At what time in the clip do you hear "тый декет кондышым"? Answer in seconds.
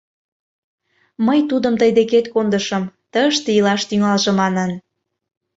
1.81-2.83